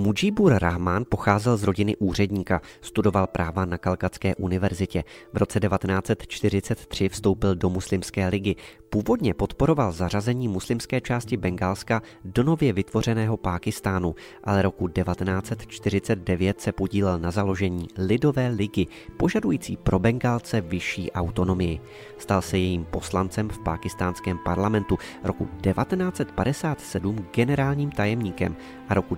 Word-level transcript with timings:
Mujibur 0.00 0.52
Rahman 0.58 1.04
pocházel 1.08 1.56
z 1.56 1.62
rodiny 1.62 1.96
úředníka, 1.96 2.60
studoval 2.80 3.26
práva 3.26 3.64
na 3.64 3.78
Kalkatské 3.78 4.34
univerzitě. 4.34 5.04
V 5.32 5.36
roce 5.36 5.60
1943 5.60 7.08
vstoupil 7.08 7.54
do 7.54 7.70
muslimské 7.70 8.28
ligy. 8.28 8.56
Původně 8.90 9.34
podporoval 9.34 9.92
zařazení 9.92 10.48
muslimské 10.48 11.00
části 11.00 11.36
Bengálska 11.36 12.02
do 12.24 12.42
nově 12.42 12.72
vytvořeného 12.72 13.36
Pákistánu, 13.36 14.14
ale 14.44 14.62
roku 14.62 14.88
1949 14.88 16.60
se 16.60 16.72
podílel 16.72 17.18
na 17.18 17.30
založení 17.30 17.88
Lidové 17.98 18.48
ligy, 18.48 18.86
požadující 19.16 19.76
pro 19.76 19.98
Bengálce 19.98 20.60
vyšší 20.60 21.12
autonomii. 21.12 21.80
Stal 22.18 22.42
se 22.42 22.58
jejím 22.58 22.84
poslancem 22.84 23.48
v 23.48 23.58
pákistánském 23.58 24.38
parlamentu, 24.44 24.98
roku 25.24 25.44
1957 25.44 27.26
generálním 27.34 27.90
tajemníkem 27.90 28.56
a 28.88 28.94
roku 28.94 29.14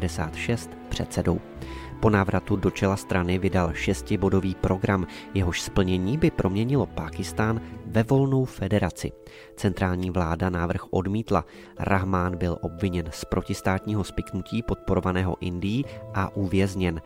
1966 0.00 0.70
předsedou. 0.88 1.40
Po 2.00 2.10
návratu 2.10 2.56
do 2.56 2.70
čela 2.70 2.96
strany 2.96 3.38
vydal 3.38 3.72
šestibodový 3.72 4.54
program, 4.54 5.06
jehož 5.34 5.60
splnění 5.60 6.18
by 6.18 6.30
proměnilo 6.30 6.86
Pákistán 6.86 7.60
ve 7.86 8.02
volnou 8.02 8.44
federaci. 8.44 9.12
Centrální 9.56 10.10
vláda 10.10 10.50
návrh 10.50 10.80
odmítla. 10.90 11.44
Rahmán 11.78 12.36
byl 12.36 12.58
obviněn 12.60 13.06
z 13.10 13.24
protistátního 13.24 14.04
spiknutí 14.04 14.62
podporovaného 14.62 15.36
Indií 15.40 15.84
a 16.14 16.36
uvězněn. 16.36 17.00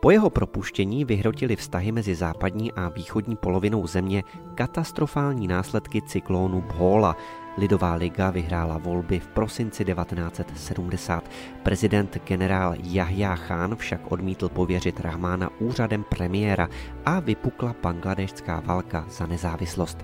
Po 0.00 0.10
jeho 0.10 0.30
propuštění 0.30 1.04
vyhrotili 1.04 1.56
vztahy 1.56 1.92
mezi 1.92 2.14
západní 2.14 2.72
a 2.72 2.88
východní 2.88 3.36
polovinou 3.36 3.86
země 3.86 4.24
katastrofální 4.54 5.48
následky 5.48 6.02
cyklónu 6.02 6.60
Bhola. 6.60 7.16
Lidová 7.58 7.94
liga 7.94 8.30
vyhrála 8.30 8.78
volby 8.78 9.18
v 9.20 9.26
prosinci 9.28 9.84
1970. 9.84 11.30
Prezident 11.62 12.18
generál 12.24 12.74
Yahya 12.82 13.36
Khan 13.36 13.76
však 13.76 14.12
odmítl 14.12 14.48
pověřit 14.48 15.00
Rahmána 15.00 15.50
úřadem 15.58 16.04
premiéra 16.04 16.68
a 17.04 17.20
vypukla 17.20 17.74
bangladešská 17.82 18.60
válka 18.60 19.04
za 19.10 19.26
nezávislost. 19.26 19.98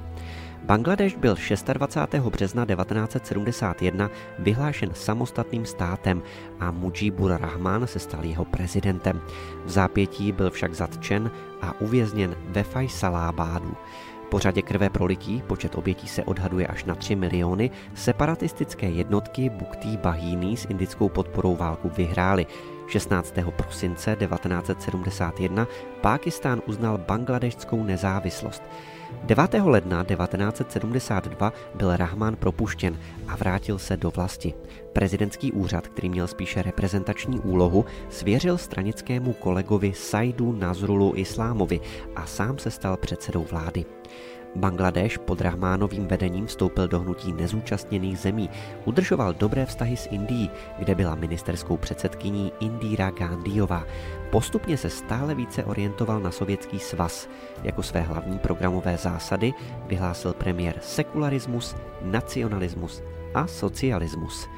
Bangladeš 0.64 1.14
byl 1.16 1.36
26. 1.72 2.14
března 2.30 2.66
1971 2.66 4.10
vyhlášen 4.38 4.90
samostatným 4.94 5.64
státem 5.64 6.22
a 6.60 6.70
Mujibur 6.70 7.30
Rahman 7.40 7.86
se 7.86 7.98
stal 7.98 8.24
jeho 8.24 8.44
prezidentem. 8.44 9.20
V 9.64 9.70
zápětí 9.70 10.32
byl 10.32 10.50
však 10.50 10.74
zatčen 10.74 11.30
a 11.62 11.80
uvězněn 11.80 12.36
ve 12.48 12.62
Faisalábádu. 12.62 13.76
Po 14.28 14.38
řadě 14.38 14.62
krve 14.62 14.90
prolití, 14.90 15.42
počet 15.46 15.74
obětí 15.74 16.08
se 16.08 16.24
odhaduje 16.24 16.66
až 16.66 16.84
na 16.84 16.94
3 16.94 17.16
miliony, 17.16 17.70
separatistické 17.94 18.90
jednotky 18.90 19.50
Bukti 19.50 19.96
Bahíny 19.96 20.56
s 20.56 20.66
indickou 20.70 21.08
podporou 21.08 21.56
válku 21.56 21.88
vyhrály. 21.88 22.46
16. 22.86 23.34
prosince 23.56 24.16
1971 24.16 25.66
Pákistán 26.00 26.62
uznal 26.66 26.98
bangladešskou 26.98 27.82
nezávislost. 27.82 28.62
9. 29.22 29.54
ledna 29.64 30.04
1972 30.04 31.52
byl 31.74 31.96
Rahman 31.96 32.36
propuštěn 32.36 32.98
a 33.28 33.36
vrátil 33.36 33.78
se 33.78 33.96
do 33.96 34.10
vlasti. 34.10 34.54
Prezidentský 34.92 35.52
úřad, 35.52 35.88
který 35.88 36.08
měl 36.08 36.26
spíše 36.26 36.62
reprezentační 36.62 37.40
úlohu, 37.40 37.84
svěřil 38.10 38.58
stranickému 38.58 39.32
kolegovi 39.32 39.92
Saidu 39.92 40.52
Nazrulu 40.52 41.12
Islámovi 41.16 41.80
a 42.16 42.26
sám 42.26 42.58
se 42.58 42.70
stal 42.70 42.96
předsedou 42.96 43.46
vlády. 43.50 43.84
Bangladeš 44.56 45.18
pod 45.18 45.40
Rahmánovým 45.40 46.06
vedením 46.06 46.46
vstoupil 46.46 46.88
do 46.88 47.00
hnutí 47.00 47.32
nezúčastněných 47.32 48.18
zemí, 48.18 48.50
udržoval 48.84 49.34
dobré 49.34 49.66
vztahy 49.66 49.96
s 49.96 50.08
Indií, 50.10 50.50
kde 50.78 50.94
byla 50.94 51.14
ministerskou 51.14 51.76
předsedkyní 51.76 52.52
Indira 52.60 53.10
Gandhiová. 53.10 53.84
Postupně 54.30 54.76
se 54.76 54.90
stále 54.90 55.34
více 55.34 55.64
orientoval 55.64 56.20
na 56.20 56.30
sovětský 56.30 56.78
svaz. 56.78 57.28
Jako 57.62 57.82
své 57.82 58.00
hlavní 58.00 58.38
programové 58.38 58.96
zásady 58.96 59.54
vyhlásil 59.86 60.32
premiér 60.32 60.74
sekularismus, 60.80 61.76
nacionalismus 62.02 63.02
a 63.34 63.46
socialismus. 63.46 64.48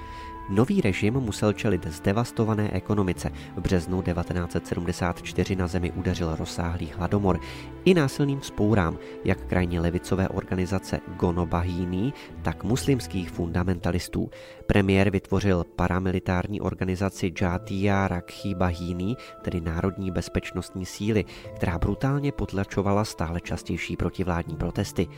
Nový 0.49 0.81
režim 0.81 1.15
musel 1.15 1.53
čelit 1.53 1.87
zdevastované 1.87 2.71
ekonomice. 2.73 3.31
V 3.57 3.61
březnu 3.61 4.03
1974 4.03 5.57
na 5.57 5.67
zemi 5.67 5.93
udeřil 5.93 6.37
rozsáhlý 6.37 6.93
hladomor 6.97 7.41
i 7.84 7.95
násilným 7.95 8.43
spourám, 8.43 8.99
jak 9.25 9.47
krajně 9.47 9.81
levicové 9.81 10.29
organizace 10.29 11.01
Gono 11.17 11.47
Bahíní, 11.47 12.15
tak 12.43 12.65
muslimských 12.65 13.31
fundamentalistů. 13.31 14.31
Premiér 14.67 15.11
vytvořil 15.11 15.65
paramilitární 15.77 16.61
organizaci 16.61 17.33
Jatia 17.41 18.09
Rakhi 18.09 18.55
Bahíní, 18.55 19.17
tedy 19.43 19.61
Národní 19.61 20.11
bezpečnostní 20.11 20.87
síly, 20.87 21.25
která 21.57 21.78
brutálně 21.78 22.33
potlačovala 22.33 23.05
stále 23.05 23.41
častější 23.41 23.97
protivládní 23.97 24.57
protesty. 24.57 25.09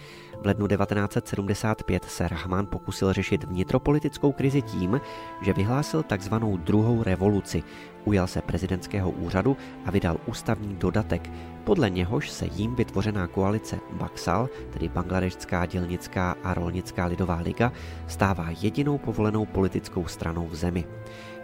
V 0.42 0.46
lednu 0.46 0.66
1975 0.66 2.04
se 2.04 2.28
Rahman 2.28 2.66
pokusil 2.66 3.12
řešit 3.12 3.44
vnitropolitickou 3.44 4.32
krizi 4.32 4.62
tím, 4.62 5.00
že 5.42 5.52
vyhlásil 5.52 6.02
takzvanou 6.02 6.56
druhou 6.56 7.02
revoluci. 7.02 7.62
Ujal 8.04 8.26
se 8.26 8.42
prezidentského 8.42 9.10
úřadu 9.10 9.56
a 9.86 9.90
vydal 9.90 10.16
ústavní 10.26 10.76
dodatek, 10.76 11.30
podle 11.68 11.90
něhož 11.90 12.30
se 12.30 12.46
jím 12.46 12.74
vytvořená 12.74 13.26
koalice 13.26 13.78
Baksal, 13.92 14.48
tedy 14.70 14.88
Bangladešská 14.88 15.66
dělnická 15.66 16.36
a 16.44 16.54
rolnická 16.54 17.06
lidová 17.06 17.36
liga, 17.36 17.72
stává 18.06 18.46
jedinou 18.60 18.98
povolenou 18.98 19.46
politickou 19.46 20.06
stranou 20.06 20.48
v 20.48 20.54
zemi. 20.54 20.84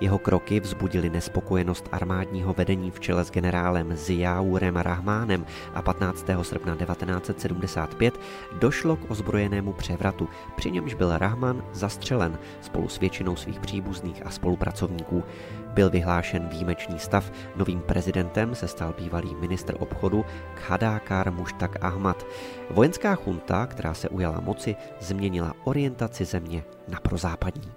Jeho 0.00 0.18
kroky 0.18 0.60
vzbudily 0.60 1.10
nespokojenost 1.10 1.88
armádního 1.92 2.54
vedení 2.54 2.90
v 2.90 3.00
čele 3.00 3.24
s 3.24 3.30
generálem 3.30 3.96
Ziaurem 3.96 4.76
Rahmánem 4.76 5.46
a 5.74 5.82
15. 5.82 6.26
srpna 6.42 6.76
1975 6.76 8.20
došlo 8.60 8.96
k 8.96 9.10
ozbrojenému 9.10 9.72
převratu, 9.72 10.28
při 10.56 10.70
němž 10.70 10.94
byl 10.94 11.18
Rahman 11.18 11.64
zastřelen 11.72 12.38
spolu 12.60 12.88
s 12.88 13.00
většinou 13.00 13.36
svých 13.36 13.60
příbuzných 13.64 14.26
a 14.26 14.30
spolupracovníků. 14.30 15.24
Byl 15.72 15.90
vyhlášen 15.90 16.48
výjimečný 16.48 16.98
stav, 16.98 17.32
novým 17.56 17.80
prezidentem 17.80 18.54
se 18.54 18.68
stal 18.68 18.94
bývalý 18.98 19.34
ministr 19.34 19.74
obchodu 19.78 20.24
Khadákar 20.54 21.32
Muštak 21.32 21.84
Ahmad. 21.84 22.26
Vojenská 22.70 23.14
chunta, 23.14 23.66
která 23.66 23.94
se 23.94 24.08
ujala 24.08 24.40
moci, 24.40 24.76
změnila 25.00 25.54
orientaci 25.64 26.24
země 26.24 26.64
na 26.88 27.00
prozápadní. 27.00 27.72